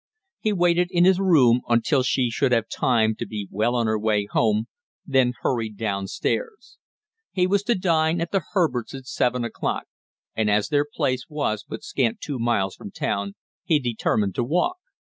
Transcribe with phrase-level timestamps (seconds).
[0.39, 3.99] He waited in his room until she should have time to be well on her
[3.99, 4.65] way home,
[5.05, 6.79] then hurried down stairs.
[7.31, 9.85] He was to dine at the Herberts' at seven o'clock,
[10.35, 14.77] and as their place was but scant two miles from town, he determined to walk.